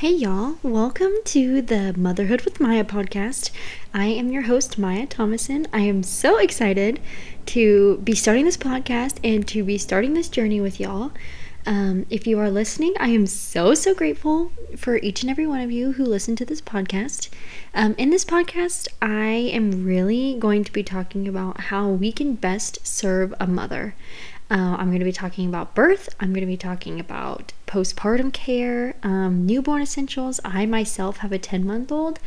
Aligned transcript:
Hey, 0.00 0.10
y'all. 0.10 0.58
Welcome 0.62 1.12
to 1.24 1.62
the 1.62 1.94
Motherhood 1.96 2.42
with 2.42 2.60
Mya 2.60 2.84
podcast. 2.84 3.50
I 3.94 4.08
am 4.08 4.30
your 4.30 4.42
host, 4.42 4.76
Mya 4.76 5.06
Thomason. 5.06 5.66
I 5.72 5.80
am 5.80 6.02
so 6.02 6.36
excited 6.36 7.00
to 7.46 7.96
be 8.04 8.14
starting 8.14 8.44
this 8.44 8.58
podcast 8.58 9.16
and 9.24 9.48
to 9.48 9.64
be 9.64 9.78
starting 9.78 10.12
this 10.12 10.28
journey 10.28 10.60
with 10.60 10.78
y'all. 10.78 11.12
Um, 11.64 12.04
if 12.10 12.26
you 12.26 12.38
are 12.38 12.50
listening, 12.50 12.92
I 13.00 13.08
am 13.08 13.26
so, 13.26 13.72
so 13.72 13.94
grateful 13.94 14.52
for 14.76 14.98
each 14.98 15.22
and 15.22 15.30
every 15.30 15.46
one 15.46 15.62
of 15.62 15.72
you 15.72 15.92
who 15.92 16.04
listen 16.04 16.36
to 16.36 16.44
this 16.44 16.60
podcast. 16.60 17.30
Um, 17.72 17.94
in 17.96 18.10
this 18.10 18.26
podcast, 18.26 18.88
I 19.00 19.50
am 19.50 19.82
really 19.86 20.36
going 20.38 20.62
to 20.64 20.72
be 20.72 20.82
talking 20.82 21.26
about 21.26 21.58
how 21.58 21.88
we 21.88 22.12
can 22.12 22.34
best 22.34 22.86
serve 22.86 23.32
a 23.40 23.46
mother. 23.46 23.94
Uh, 24.48 24.76
I'm 24.78 24.88
going 24.88 25.00
to 25.00 25.04
be 25.04 25.12
talking 25.12 25.48
about 25.48 25.74
birth. 25.74 26.14
I'm 26.20 26.30
going 26.30 26.42
to 26.42 26.46
be 26.46 26.56
talking 26.56 27.00
about 27.00 27.52
postpartum 27.66 28.32
care, 28.32 28.94
um, 29.02 29.44
newborn 29.44 29.82
essentials. 29.82 30.38
I 30.44 30.66
myself 30.66 31.18
have 31.18 31.32
a 31.32 31.38
10 31.38 31.66
month 31.66 31.90
old, 31.90 32.20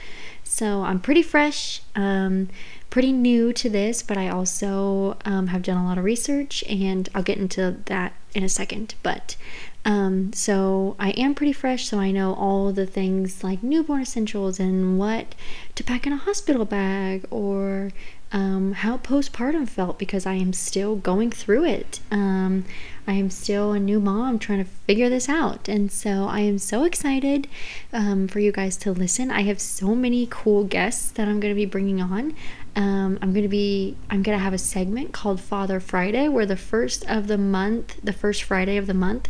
so 0.44 0.82
I'm 0.82 1.00
pretty 1.00 1.22
fresh, 1.24 1.82
um, 1.96 2.50
pretty 2.90 3.14
new 3.14 3.54
to 3.54 3.70
this, 3.70 4.04
but 4.04 4.18
I 4.18 4.28
also 4.28 5.18
um, 5.24 5.48
have 5.48 5.62
done 5.62 5.78
a 5.78 5.86
lot 5.86 5.98
of 5.98 6.04
research, 6.04 6.62
and 6.68 7.08
I'll 7.16 7.24
get 7.24 7.38
into 7.38 7.78
that 7.86 8.14
in 8.34 8.44
a 8.44 8.50
second. 8.50 8.96
But 9.02 9.38
um, 9.86 10.34
so 10.34 10.98
I 11.00 11.12
am 11.12 11.36
pretty 11.36 11.54
fresh, 11.54 11.88
so 11.88 12.00
I 12.00 12.12
know 12.12 12.34
all 12.34 12.74
the 12.74 12.86
things 12.86 13.46
like 13.46 13.64
newborn 13.64 14.02
essentials 14.02 14.60
and 14.60 15.00
what 15.00 15.36
to 15.76 15.84
pack 15.86 16.06
in 16.06 16.12
a 16.12 16.18
hospital 16.18 16.66
bag 16.66 17.26
or 17.32 17.92
um, 18.32 18.74
how 18.74 18.98
postpartum 18.98 19.68
felt 19.68 19.98
because 19.98 20.26
I 20.26 20.34
am 20.36 20.54
still 20.54 20.96
going 20.96 21.32
through 21.32 21.66
it. 21.66 22.00
Um, 22.12 22.66
I 23.08 23.14
am 23.14 23.32
still 23.32 23.72
a 23.72 23.80
new 23.80 24.00
mom 24.00 24.38
trying 24.38 24.64
to 24.64 24.70
figure 24.70 25.10
this 25.10 25.28
out. 25.28 25.68
And 25.68 25.92
so 25.92 26.26
I 26.26 26.42
am 26.42 26.60
so 26.60 26.84
excited 26.84 27.48
um, 27.92 28.28
for 28.28 28.40
you 28.40 28.52
guys 28.52 28.78
to 28.78 28.92
listen. 28.92 29.32
I 29.32 29.42
have 29.44 29.60
so 29.60 29.96
many 29.96 30.28
cool 30.30 30.64
guests 30.64 31.10
that 31.12 31.28
I'm 31.28 31.40
going 31.40 31.54
to 31.54 31.60
be 31.60 31.66
bringing 31.66 32.02
on. 32.02 32.36
Um, 32.76 33.18
I'm 33.22 33.34
going 33.34 33.44
to 33.44 33.50
be, 33.50 33.96
I'm 34.12 34.22
going 34.22 34.38
to 34.38 34.44
have 34.44 34.54
a 34.54 34.60
segment 34.60 35.12
called 35.12 35.42
Father 35.42 35.80
Friday 35.80 36.28
where 36.28 36.46
the 36.46 36.56
first 36.56 37.04
of 37.10 37.28
the 37.28 37.38
month, 37.38 38.00
the 38.04 38.14
first 38.14 38.44
Friday 38.44 38.78
of 38.78 38.86
the 38.86 38.94
month, 38.94 39.28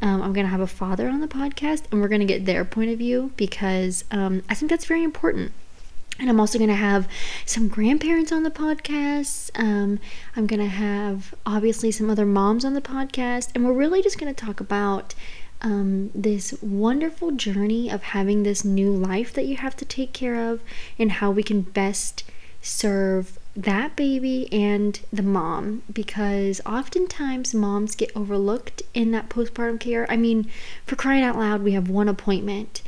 um, 0.00 0.22
I'm 0.22 0.32
going 0.32 0.46
to 0.46 0.50
have 0.50 0.60
a 0.60 0.66
father 0.68 1.08
on 1.08 1.20
the 1.20 1.26
podcast 1.26 1.84
and 1.90 2.00
we're 2.00 2.08
going 2.08 2.20
to 2.20 2.26
get 2.26 2.44
their 2.44 2.64
point 2.64 2.90
of 2.90 2.98
view 2.98 3.32
because 3.36 4.04
um, 4.12 4.44
I 4.48 4.54
think 4.54 4.70
that's 4.70 4.84
very 4.84 5.02
important. 5.02 5.52
And 6.18 6.30
I'm 6.30 6.40
also 6.40 6.58
going 6.58 6.70
to 6.70 6.74
have 6.74 7.08
some 7.44 7.68
grandparents 7.68 8.32
on 8.32 8.42
the 8.42 8.50
podcast. 8.50 9.50
Um, 9.54 9.98
I'm 10.34 10.46
going 10.46 10.60
to 10.60 10.66
have 10.66 11.34
obviously 11.44 11.90
some 11.90 12.08
other 12.08 12.26
moms 12.26 12.64
on 12.64 12.74
the 12.74 12.80
podcast. 12.80 13.50
And 13.54 13.64
we're 13.64 13.72
really 13.72 14.02
just 14.02 14.18
going 14.18 14.32
to 14.34 14.44
talk 14.44 14.60
about 14.60 15.14
um, 15.62 16.10
this 16.14 16.54
wonderful 16.62 17.32
journey 17.32 17.90
of 17.90 18.02
having 18.02 18.42
this 18.42 18.64
new 18.64 18.90
life 18.90 19.32
that 19.34 19.46
you 19.46 19.56
have 19.56 19.76
to 19.76 19.84
take 19.84 20.12
care 20.12 20.50
of 20.50 20.60
and 20.98 21.12
how 21.12 21.30
we 21.30 21.42
can 21.42 21.62
best 21.62 22.24
serve 22.60 23.38
that 23.56 23.96
baby 23.96 24.52
and 24.52 25.00
the 25.12 25.22
mom 25.22 25.82
because 25.92 26.60
oftentimes 26.66 27.54
moms 27.54 27.94
get 27.94 28.12
overlooked 28.14 28.82
in 28.92 29.10
that 29.12 29.28
postpartum 29.28 29.80
care. 29.80 30.10
I 30.10 30.16
mean, 30.16 30.50
for 30.84 30.96
crying 30.96 31.24
out 31.24 31.36
loud, 31.36 31.62
we 31.62 31.72
have 31.72 31.88
one 31.88 32.08
appointment 32.08 32.82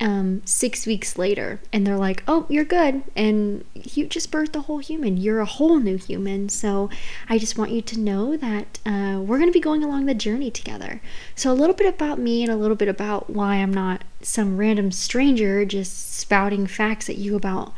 um, 0.00 0.42
six 0.44 0.86
weeks 0.86 1.16
later 1.16 1.60
and 1.72 1.86
they're 1.86 1.96
like, 1.96 2.24
oh, 2.26 2.46
you're 2.48 2.64
good. 2.64 3.04
And 3.14 3.64
you 3.74 4.06
just 4.06 4.32
birthed 4.32 4.56
a 4.56 4.62
whole 4.62 4.78
human. 4.78 5.16
You're 5.16 5.40
a 5.40 5.46
whole 5.46 5.78
new 5.78 5.96
human. 5.96 6.48
So 6.48 6.90
I 7.28 7.38
just 7.38 7.56
want 7.56 7.70
you 7.70 7.82
to 7.82 8.00
know 8.00 8.36
that 8.36 8.80
uh, 8.84 9.20
we're 9.20 9.38
going 9.38 9.48
to 9.48 9.52
be 9.52 9.60
going 9.60 9.84
along 9.84 10.06
the 10.06 10.14
journey 10.14 10.50
together. 10.50 11.00
So, 11.36 11.52
a 11.52 11.54
little 11.54 11.76
bit 11.76 11.92
about 11.92 12.18
me 12.18 12.42
and 12.42 12.50
a 12.50 12.56
little 12.56 12.76
bit 12.76 12.88
about 12.88 13.30
why 13.30 13.56
I'm 13.56 13.72
not 13.72 14.02
some 14.20 14.56
random 14.56 14.90
stranger 14.90 15.64
just 15.64 16.12
spouting 16.12 16.66
facts 16.66 17.08
at 17.08 17.16
you 17.16 17.36
about 17.36 17.72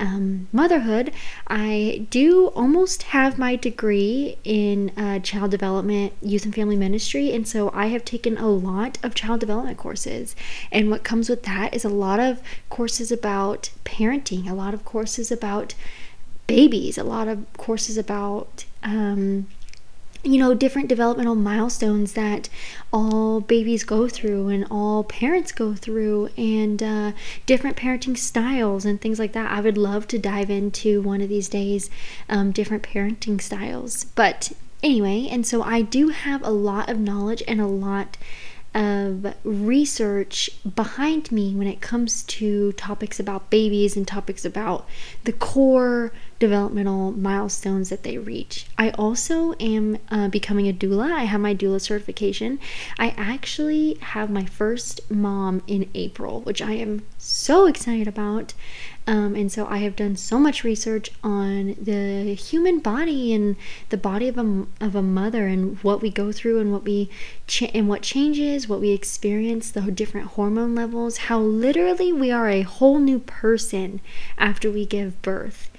um, 0.00 0.48
motherhood, 0.52 1.12
I 1.46 2.06
do 2.10 2.48
almost 2.48 3.04
have 3.04 3.38
my 3.38 3.54
degree 3.54 4.38
in 4.42 4.90
uh, 4.96 5.20
child 5.20 5.50
development, 5.50 6.14
youth 6.22 6.44
and 6.44 6.54
family 6.54 6.76
ministry, 6.76 7.32
and 7.32 7.46
so 7.46 7.70
I 7.74 7.86
have 7.86 8.04
taken 8.04 8.38
a 8.38 8.48
lot 8.48 8.98
of 9.02 9.14
child 9.14 9.40
development 9.40 9.78
courses. 9.78 10.34
And 10.72 10.90
what 10.90 11.04
comes 11.04 11.28
with 11.28 11.42
that 11.44 11.74
is 11.74 11.84
a 11.84 11.88
lot 11.88 12.18
of 12.18 12.42
courses 12.70 13.12
about 13.12 13.70
parenting, 13.84 14.50
a 14.50 14.54
lot 14.54 14.74
of 14.74 14.84
courses 14.84 15.30
about 15.30 15.74
babies, 16.46 16.98
a 16.98 17.04
lot 17.04 17.28
of 17.28 17.46
courses 17.56 17.96
about 17.96 18.64
um, 18.82 19.46
you 20.22 20.38
know, 20.38 20.54
different 20.54 20.88
developmental 20.88 21.34
milestones 21.34 22.12
that 22.12 22.48
all 22.92 23.40
babies 23.40 23.84
go 23.84 24.08
through 24.08 24.48
and 24.48 24.66
all 24.70 25.04
parents 25.04 25.52
go 25.52 25.74
through, 25.74 26.28
and 26.36 26.82
uh, 26.82 27.12
different 27.46 27.76
parenting 27.76 28.16
styles 28.16 28.84
and 28.84 29.00
things 29.00 29.18
like 29.18 29.32
that. 29.32 29.50
I 29.50 29.60
would 29.60 29.78
love 29.78 30.06
to 30.08 30.18
dive 30.18 30.50
into 30.50 31.00
one 31.00 31.20
of 31.20 31.28
these 31.28 31.48
days, 31.48 31.90
um, 32.28 32.52
different 32.52 32.82
parenting 32.82 33.40
styles. 33.40 34.04
But 34.04 34.52
anyway, 34.82 35.28
and 35.30 35.46
so 35.46 35.62
I 35.62 35.82
do 35.82 36.08
have 36.08 36.42
a 36.44 36.50
lot 36.50 36.90
of 36.90 36.98
knowledge 36.98 37.42
and 37.48 37.60
a 37.60 37.66
lot 37.66 38.16
of 38.72 39.34
research 39.42 40.48
behind 40.76 41.32
me 41.32 41.54
when 41.54 41.66
it 41.66 41.80
comes 41.80 42.22
to 42.22 42.72
topics 42.72 43.18
about 43.18 43.50
babies 43.50 43.96
and 43.96 44.06
topics 44.06 44.44
about 44.44 44.86
the 45.24 45.32
core 45.32 46.12
developmental 46.40 47.12
milestones 47.12 47.90
that 47.90 48.02
they 48.02 48.16
reach. 48.16 48.66
I 48.78 48.90
also 48.92 49.54
am 49.60 49.98
uh, 50.10 50.28
becoming 50.28 50.66
a 50.66 50.72
doula. 50.72 51.12
I 51.12 51.24
have 51.24 51.40
my 51.40 51.54
doula 51.54 51.80
certification. 51.80 52.58
I 52.98 53.14
actually 53.16 53.98
have 54.00 54.30
my 54.30 54.46
first 54.46 55.08
mom 55.10 55.62
in 55.66 55.88
April, 55.94 56.40
which 56.40 56.62
I 56.62 56.72
am 56.72 57.02
so 57.18 57.66
excited 57.66 58.08
about. 58.08 58.54
Um, 59.06 59.34
and 59.34 59.52
so 59.52 59.66
I 59.66 59.78
have 59.78 59.96
done 59.96 60.16
so 60.16 60.38
much 60.38 60.64
research 60.64 61.10
on 61.22 61.76
the 61.80 62.34
human 62.34 62.80
body 62.80 63.34
and 63.34 63.56
the 63.90 63.96
body 63.96 64.28
of 64.28 64.38
a, 64.38 64.66
of 64.80 64.94
a 64.94 65.02
mother 65.02 65.46
and 65.46 65.76
what 65.82 66.00
we 66.00 66.10
go 66.10 66.32
through 66.32 66.58
and 66.60 66.72
what 66.72 66.84
we 66.84 67.10
cha- 67.46 67.70
and 67.74 67.88
what 67.88 68.02
changes, 68.02 68.68
what 68.68 68.80
we 68.80 68.90
experience, 68.90 69.70
the 69.70 69.82
different 69.90 70.28
hormone 70.28 70.74
levels, 70.74 71.18
how 71.28 71.38
literally 71.38 72.12
we 72.12 72.30
are 72.30 72.48
a 72.48 72.62
whole 72.62 72.98
new 72.98 73.18
person 73.18 74.00
after 74.38 74.70
we 74.70 74.86
give 74.86 75.20
birth. 75.22 75.70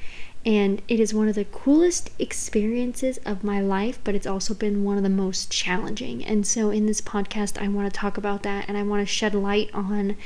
And 0.46 0.82
it 0.88 1.00
is 1.00 1.14
one 1.14 1.28
of 1.28 1.36
the 1.36 1.46
coolest 1.46 2.10
experiences 2.18 3.20
of 3.26 3.44
my 3.44 3.62
life, 3.62 4.00
but 4.04 4.16
it's 4.16 4.26
also 4.26 4.56
been 4.56 4.84
one 4.84 4.98
of 4.98 5.04
the 5.04 5.10
most 5.10 5.52
challenging. 5.52 6.26
And 6.26 6.48
so, 6.48 6.72
in 6.72 6.88
this 6.88 7.00
podcast, 7.02 7.62
I 7.62 7.68
want 7.68 7.92
to 7.92 7.98
talk 7.98 8.18
about 8.18 8.42
that 8.44 8.66
and 8.68 8.76
I 8.76 8.84
want 8.84 9.02
to 9.02 9.06
shed 9.06 9.36
light 9.36 9.70
on 9.74 10.18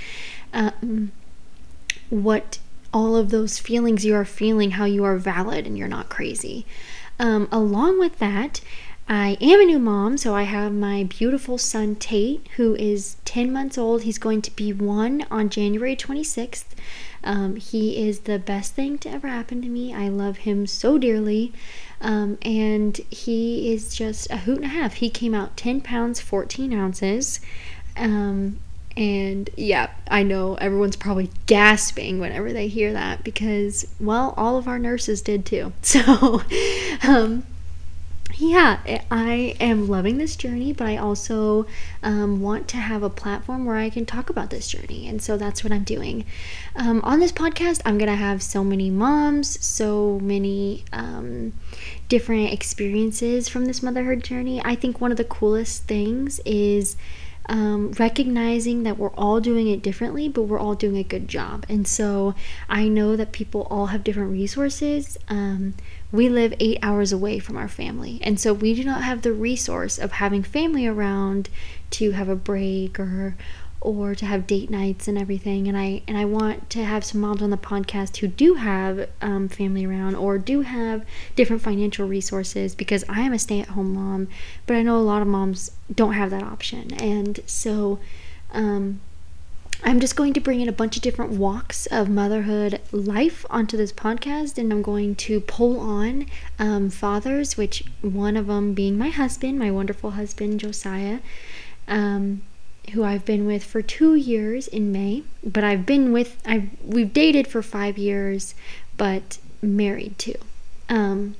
um, 0.53 1.11
what 2.09 2.59
all 2.93 3.17
of 3.17 3.29
those 3.29 3.59
feelings 3.59 4.05
you 4.05 4.15
are 4.15 4.23
feeling, 4.23 4.71
how 4.71 4.85
you 4.85 5.03
are 5.03 5.17
valid 5.17 5.67
and 5.67 5.77
you're 5.77 5.87
not 5.87 6.07
crazy. 6.07 6.65
Um, 7.19 7.49
along 7.51 7.99
with 7.99 8.19
that, 8.19 8.61
I 9.07 9.37
am 9.39 9.61
a 9.61 9.65
new 9.65 9.77
mom, 9.77 10.17
so 10.17 10.33
I 10.33 10.43
have 10.43 10.73
my 10.73 11.03
beautiful 11.03 11.59
son 11.59 11.95
Tate, 11.95 12.47
who 12.55 12.73
is 12.75 13.17
10 13.25 13.53
months 13.53 13.77
old. 13.77 14.01
He's 14.01 14.17
going 14.17 14.41
to 14.41 14.55
be 14.55 14.73
one 14.73 15.25
on 15.29 15.49
January 15.49 15.95
26th. 15.95 16.65
Um, 17.23 17.55
he 17.55 18.07
is 18.07 18.21
the 18.21 18.39
best 18.39 18.73
thing 18.73 18.97
to 18.99 19.09
ever 19.09 19.27
happen 19.27 19.61
to 19.61 19.67
me. 19.67 19.93
I 19.93 20.09
love 20.09 20.37
him 20.37 20.65
so 20.65 20.97
dearly. 20.97 21.53
Um, 22.01 22.39
and 22.41 22.97
he 23.11 23.71
is 23.71 23.93
just 23.93 24.29
a 24.31 24.37
hoot 24.37 24.57
and 24.57 24.65
a 24.65 24.69
half. 24.69 24.95
He 24.95 25.11
came 25.11 25.35
out 25.35 25.55
10 25.55 25.81
pounds, 25.81 26.19
14 26.19 26.73
ounces. 26.73 27.41
Um, 27.95 28.59
and 28.97 29.51
yeah, 29.55 29.91
I 30.07 30.23
know 30.23 30.55
everyone's 30.55 30.95
probably 30.95 31.29
gasping 31.45 32.19
whenever 32.19 32.51
they 32.53 32.69
hear 32.69 32.93
that 32.93 33.23
because, 33.23 33.85
well, 33.99 34.33
all 34.35 34.57
of 34.57 34.67
our 34.67 34.79
nurses 34.79 35.21
did 35.21 35.45
too. 35.45 35.73
So, 35.81 36.41
um, 37.03 37.43
yeah, 38.37 38.79
I 39.09 39.55
am 39.59 39.87
loving 39.87 40.17
this 40.17 40.35
journey, 40.35 40.73
but 40.73 40.87
I 40.87 40.97
also 40.97 41.65
um, 42.03 42.41
want 42.41 42.67
to 42.69 42.77
have 42.77 43.01
a 43.01 43.09
platform 43.09 43.65
where 43.65 43.77
I 43.77 43.89
can 43.89 44.05
talk 44.05 44.29
about 44.29 44.49
this 44.49 44.67
journey. 44.67 45.07
And 45.07 45.21
so 45.21 45.37
that's 45.37 45.63
what 45.63 45.71
I'm 45.71 45.83
doing. 45.83 46.25
Um, 46.75 47.01
on 47.03 47.19
this 47.19 47.31
podcast, 47.31 47.81
I'm 47.85 47.97
going 47.97 48.09
to 48.09 48.15
have 48.15 48.43
so 48.43 48.63
many 48.63 48.89
moms, 48.89 49.63
so 49.65 50.19
many 50.21 50.83
um, 50.91 51.53
different 52.09 52.51
experiences 52.51 53.47
from 53.47 53.65
this 53.65 53.81
motherhood 53.81 54.23
journey. 54.23 54.61
I 54.63 54.75
think 54.75 54.99
one 54.99 55.11
of 55.11 55.17
the 55.17 55.23
coolest 55.23 55.83
things 55.83 56.41
is 56.45 56.97
um, 57.47 57.91
recognizing 57.93 58.83
that 58.83 58.97
we're 58.97 59.13
all 59.13 59.39
doing 59.39 59.67
it 59.67 59.81
differently, 59.81 60.27
but 60.29 60.43
we're 60.43 60.59
all 60.59 60.75
doing 60.75 60.97
a 60.97 61.03
good 61.03 61.27
job. 61.27 61.65
And 61.69 61.87
so 61.87 62.35
I 62.69 62.87
know 62.87 63.15
that 63.15 63.31
people 63.31 63.67
all 63.69 63.87
have 63.87 64.03
different 64.03 64.31
resources. 64.31 65.17
Um, 65.27 65.75
we 66.11 66.29
live 66.29 66.53
eight 66.59 66.79
hours 66.81 67.11
away 67.11 67.39
from 67.39 67.57
our 67.57 67.67
family, 67.67 68.19
and 68.23 68.39
so 68.39 68.53
we 68.53 68.73
do 68.73 68.83
not 68.83 69.03
have 69.03 69.21
the 69.21 69.33
resource 69.33 69.97
of 69.97 70.13
having 70.13 70.43
family 70.43 70.87
around 70.87 71.49
to 71.91 72.11
have 72.11 72.29
a 72.29 72.35
break 72.35 72.99
or 72.99 73.35
or 73.85 74.15
to 74.15 74.25
have 74.25 74.47
date 74.47 74.69
nights 74.69 75.07
and 75.07 75.17
everything 75.17 75.67
and 75.67 75.77
i 75.77 76.01
and 76.07 76.17
i 76.17 76.25
want 76.25 76.69
to 76.69 76.83
have 76.83 77.03
some 77.05 77.21
moms 77.21 77.41
on 77.41 77.51
the 77.51 77.57
podcast 77.57 78.17
who 78.17 78.27
do 78.27 78.55
have 78.55 79.07
um, 79.21 79.47
family 79.47 79.85
around 79.85 80.15
or 80.15 80.37
do 80.37 80.61
have 80.61 81.05
different 81.35 81.61
financial 81.61 82.07
resources 82.07 82.73
because 82.73 83.03
i 83.07 83.21
am 83.21 83.31
a 83.33 83.39
stay-at-home 83.39 83.93
mom 83.93 84.27
but 84.65 84.75
i 84.75 84.81
know 84.81 84.97
a 84.97 84.99
lot 84.99 85.21
of 85.21 85.27
moms 85.27 85.71
don't 85.93 86.13
have 86.13 86.31
that 86.31 86.43
option 86.43 86.91
and 86.95 87.39
so 87.45 87.99
um, 88.53 88.99
I'm 89.83 89.99
just 89.99 90.15
going 90.15 90.33
to 90.33 90.39
bring 90.39 90.61
in 90.61 90.69
a 90.69 90.73
bunch 90.73 90.95
of 90.95 91.01
different 91.01 91.31
walks 91.33 91.85
of 91.87 92.09
motherhood 92.09 92.81
life 92.91 93.45
onto 93.49 93.75
this 93.77 93.91
podcast, 93.91 94.57
and 94.57 94.71
I'm 94.71 94.81
going 94.81 95.15
to 95.15 95.41
pull 95.41 95.79
on 95.79 96.25
um, 96.57 96.89
fathers, 96.89 97.57
which 97.57 97.83
one 98.01 98.37
of 98.37 98.47
them 98.47 98.73
being 98.73 98.97
my 98.97 99.09
husband, 99.09 99.59
my 99.59 99.69
wonderful 99.69 100.11
husband, 100.11 100.59
Josiah. 100.59 101.19
Um, 101.87 102.41
who 102.91 103.03
I've 103.03 103.25
been 103.25 103.45
with 103.45 103.63
for 103.63 103.81
two 103.81 104.15
years 104.15 104.67
in 104.67 104.91
May, 104.91 105.23
but 105.43 105.63
I've 105.63 105.85
been 105.85 106.11
with 106.11 106.37
I've 106.45 106.69
we've 106.83 107.13
dated 107.13 107.47
for 107.47 107.61
five 107.61 107.97
years, 107.97 108.55
but 108.97 109.37
married 109.61 110.17
too. 110.17 110.35
Um, 110.89 111.35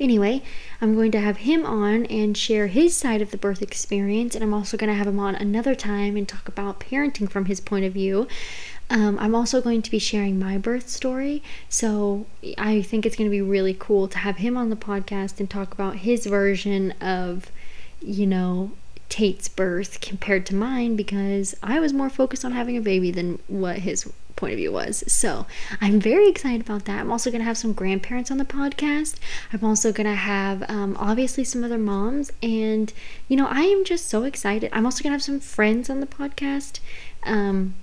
anyway, 0.00 0.42
I'm 0.80 0.94
going 0.94 1.10
to 1.12 1.20
have 1.20 1.38
him 1.38 1.64
on 1.64 2.06
and 2.06 2.36
share 2.36 2.68
his 2.68 2.96
side 2.96 3.22
of 3.22 3.30
the 3.30 3.36
birth 3.36 3.62
experience, 3.62 4.34
and 4.34 4.44
I'm 4.44 4.54
also 4.54 4.76
going 4.76 4.90
to 4.90 4.96
have 4.96 5.06
him 5.06 5.18
on 5.18 5.34
another 5.34 5.74
time 5.74 6.16
and 6.16 6.28
talk 6.28 6.48
about 6.48 6.80
parenting 6.80 7.30
from 7.30 7.46
his 7.46 7.60
point 7.60 7.84
of 7.84 7.92
view. 7.92 8.28
Um, 8.88 9.18
I'm 9.18 9.34
also 9.34 9.60
going 9.60 9.82
to 9.82 9.90
be 9.90 9.98
sharing 9.98 10.38
my 10.38 10.58
birth 10.58 10.88
story, 10.88 11.42
so 11.68 12.26
I 12.56 12.82
think 12.82 13.04
it's 13.04 13.16
going 13.16 13.28
to 13.28 13.36
be 13.36 13.42
really 13.42 13.74
cool 13.76 14.06
to 14.08 14.18
have 14.18 14.36
him 14.36 14.56
on 14.56 14.70
the 14.70 14.76
podcast 14.76 15.40
and 15.40 15.50
talk 15.50 15.72
about 15.72 15.96
his 15.96 16.26
version 16.26 16.92
of, 17.00 17.50
you 18.00 18.26
know, 18.26 18.70
Tate's 19.08 19.48
birth 19.48 20.00
compared 20.00 20.46
to 20.46 20.54
mine 20.54 20.96
because 20.96 21.54
I 21.62 21.80
was 21.80 21.92
more 21.92 22.10
focused 22.10 22.44
on 22.44 22.52
having 22.52 22.76
a 22.76 22.80
baby 22.80 23.10
than 23.10 23.38
what 23.48 23.78
his 23.78 24.10
point 24.36 24.52
of 24.52 24.58
view 24.58 24.70
was. 24.70 25.02
So 25.06 25.46
I'm 25.80 25.98
very 25.98 26.28
excited 26.28 26.60
about 26.60 26.84
that. 26.84 27.00
I'm 27.00 27.10
also 27.10 27.30
going 27.30 27.40
to 27.40 27.46
have 27.46 27.58
some 27.58 27.72
grandparents 27.72 28.30
on 28.30 28.38
the 28.38 28.44
podcast. 28.44 29.16
I'm 29.52 29.64
also 29.64 29.92
going 29.92 30.06
to 30.06 30.14
have 30.14 30.68
um, 30.70 30.96
obviously 31.00 31.42
some 31.44 31.64
other 31.64 31.78
moms. 31.78 32.30
And, 32.42 32.92
you 33.28 33.36
know, 33.36 33.46
I 33.46 33.62
am 33.62 33.84
just 33.84 34.06
so 34.06 34.24
excited. 34.24 34.70
I'm 34.72 34.84
also 34.84 35.02
going 35.02 35.10
to 35.10 35.14
have 35.14 35.22
some 35.22 35.40
friends 35.40 35.90
on 35.90 36.00
the 36.00 36.06
podcast. 36.06 36.80
Um, 37.24 37.74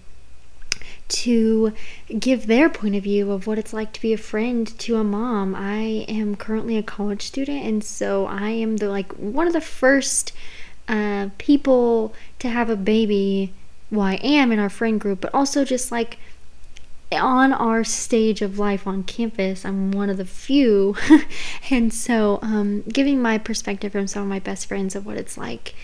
to 1.10 1.74
give 2.18 2.48
their 2.48 2.70
point 2.70 2.96
of 2.96 3.04
view 3.04 3.32
of 3.32 3.46
what 3.46 3.60
it's 3.60 3.74
like 3.74 3.94
to 3.94 4.02
be 4.02 4.14
a 4.14 4.18
friend 4.18 4.68
to 4.80 4.96
a 4.96 5.04
mom. 5.04 5.54
I 5.54 6.06
am 6.08 6.36
currently 6.36 6.78
a 6.78 6.82
college 6.82 7.22
student, 7.22 7.64
and 7.64 7.84
so 7.84 8.26
I 8.26 8.50
am 8.50 8.78
the 8.78 8.90
like 8.90 9.12
one 9.14 9.46
of 9.46 9.54
the 9.54 9.62
first 9.62 10.32
uh, 10.88 11.30
people 11.38 12.14
to 12.40 12.50
have 12.50 12.70
a 12.70 12.76
baby. 12.76 13.54
Well, 13.92 14.08
I 14.08 14.16
am 14.16 14.52
in 14.52 14.60
our 14.60 14.70
friend 14.70 15.00
group, 15.00 15.22
but 15.22 15.34
also 15.34 15.64
just 15.64 15.92
like 15.92 16.18
on 17.12 17.54
our 17.54 17.84
stage 17.84 18.42
of 18.42 18.58
life 18.58 18.88
on 18.88 19.04
campus, 19.04 19.66
I'm 19.66 19.92
one 19.92 20.10
of 20.10 20.18
the 20.18 20.26
few. 20.26 20.96
and 21.70 21.94
so, 21.94 22.40
um, 22.42 22.82
giving 22.84 23.22
my 23.22 23.38
perspective 23.38 23.92
from 23.92 24.08
some 24.08 24.24
of 24.24 24.30
my 24.30 24.40
best 24.40 24.68
friends 24.68 24.96
of 24.96 25.06
what 25.06 25.18
it's 25.18 25.38
like. 25.38 25.76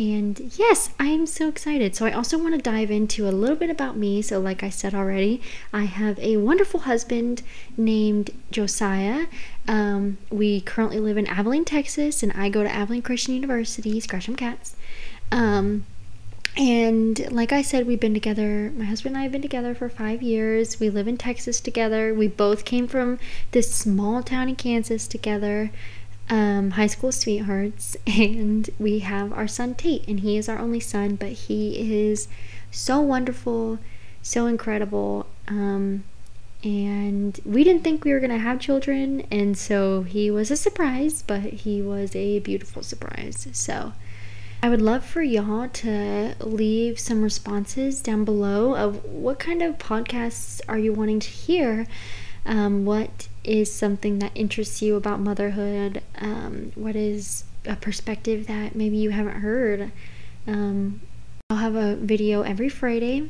And 0.00 0.54
yes, 0.56 0.88
I 0.98 1.08
am 1.08 1.26
so 1.26 1.46
excited. 1.46 1.94
So, 1.94 2.06
I 2.06 2.12
also 2.12 2.38
want 2.38 2.54
to 2.54 2.60
dive 2.60 2.90
into 2.90 3.28
a 3.28 3.30
little 3.30 3.54
bit 3.54 3.68
about 3.68 3.98
me. 3.98 4.22
So, 4.22 4.40
like 4.40 4.62
I 4.62 4.70
said 4.70 4.94
already, 4.94 5.42
I 5.74 5.84
have 5.84 6.18
a 6.20 6.38
wonderful 6.38 6.80
husband 6.80 7.42
named 7.76 8.30
Josiah. 8.50 9.26
Um, 9.68 10.16
we 10.30 10.62
currently 10.62 10.98
live 10.98 11.18
in 11.18 11.26
Abilene, 11.26 11.66
Texas, 11.66 12.22
and 12.22 12.32
I 12.32 12.48
go 12.48 12.62
to 12.62 12.74
Abilene 12.74 13.02
Christian 13.02 13.34
University, 13.34 14.02
'em 14.10 14.36
Cats. 14.36 14.74
Um, 15.30 15.84
and 16.56 17.30
like 17.30 17.52
I 17.52 17.60
said, 17.60 17.86
we've 17.86 18.00
been 18.00 18.14
together, 18.14 18.72
my 18.74 18.86
husband 18.86 19.14
and 19.14 19.20
I 19.20 19.24
have 19.24 19.32
been 19.32 19.42
together 19.42 19.74
for 19.74 19.88
five 19.88 20.22
years. 20.22 20.80
We 20.80 20.88
live 20.90 21.08
in 21.08 21.16
Texas 21.18 21.60
together. 21.60 22.14
We 22.14 22.26
both 22.26 22.64
came 22.64 22.88
from 22.88 23.18
this 23.52 23.72
small 23.72 24.22
town 24.22 24.48
in 24.48 24.56
Kansas 24.56 25.06
together, 25.06 25.70
um, 26.30 26.72
high 26.72 26.86
school 26.86 27.12
sweethearts. 27.12 27.96
And 28.06 28.70
we 28.78 29.00
have 29.00 29.32
our 29.32 29.48
son 29.48 29.74
Tate, 29.74 30.06
and 30.08 30.20
he 30.20 30.36
is 30.36 30.48
our 30.48 30.58
only 30.58 30.80
son, 30.80 31.16
but 31.16 31.32
he 31.32 32.06
is 32.06 32.28
so 32.70 33.00
wonderful, 33.00 33.78
so 34.22 34.46
incredible. 34.46 35.26
Um, 35.48 36.04
and 36.62 37.40
we 37.44 37.64
didn't 37.64 37.82
think 37.82 38.04
we 38.04 38.12
were 38.12 38.20
going 38.20 38.30
to 38.30 38.38
have 38.38 38.60
children, 38.60 39.26
and 39.30 39.56
so 39.56 40.02
he 40.02 40.30
was 40.30 40.50
a 40.50 40.56
surprise, 40.56 41.22
but 41.22 41.40
he 41.40 41.82
was 41.82 42.14
a 42.14 42.38
beautiful 42.40 42.82
surprise. 42.82 43.48
So, 43.52 43.92
I 44.62 44.68
would 44.68 44.82
love 44.82 45.04
for 45.06 45.22
y'all 45.22 45.68
to 45.68 46.34
leave 46.40 46.98
some 46.98 47.22
responses 47.22 48.02
down 48.02 48.26
below 48.26 48.76
of 48.76 49.02
what 49.06 49.38
kind 49.38 49.62
of 49.62 49.78
podcasts 49.78 50.60
are 50.68 50.78
you 50.78 50.92
wanting 50.92 51.20
to 51.20 51.30
hear. 51.30 51.86
Um, 52.44 52.84
what 52.84 53.28
is 53.50 53.72
something 53.74 54.20
that 54.20 54.30
interests 54.36 54.80
you 54.80 54.94
about 54.94 55.18
motherhood? 55.18 56.02
Um, 56.18 56.70
what 56.76 56.94
is 56.94 57.42
a 57.66 57.74
perspective 57.74 58.46
that 58.46 58.76
maybe 58.76 58.96
you 58.96 59.10
haven't 59.10 59.40
heard? 59.40 59.90
Um, 60.46 61.00
I'll 61.50 61.56
have 61.56 61.74
a 61.74 61.96
video 61.96 62.42
every 62.42 62.68
Friday, 62.68 63.28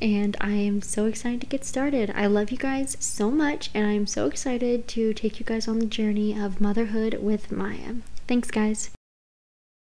and 0.00 0.36
I 0.40 0.50
am 0.50 0.82
so 0.82 1.06
excited 1.06 1.40
to 1.42 1.46
get 1.46 1.64
started. 1.64 2.12
I 2.16 2.26
love 2.26 2.50
you 2.50 2.58
guys 2.58 2.96
so 2.98 3.30
much, 3.30 3.70
and 3.72 3.86
I'm 3.86 4.08
so 4.08 4.26
excited 4.26 4.88
to 4.88 5.14
take 5.14 5.38
you 5.38 5.46
guys 5.46 5.68
on 5.68 5.78
the 5.78 5.86
journey 5.86 6.36
of 6.36 6.60
motherhood 6.60 7.18
with 7.22 7.52
Mya. 7.52 7.98
Thanks, 8.26 8.50
guys. 8.50 8.90